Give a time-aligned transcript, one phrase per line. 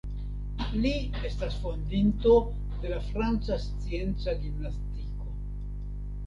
[0.85, 0.93] Li
[1.29, 2.31] estas fondinto
[2.85, 5.29] de la franca scienca gimnastiko.